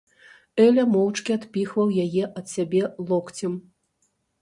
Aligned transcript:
Эля 0.65 0.85
моўчкі 0.93 1.35
адпіхваў 1.39 1.93
яе 2.07 2.23
ад 2.37 2.53
сябе 2.57 2.81
локцем. 3.13 3.53